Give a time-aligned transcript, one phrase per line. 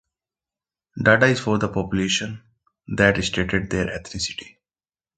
[0.99, 2.41] Data is for the population
[2.87, 4.57] that stated their ethnicity.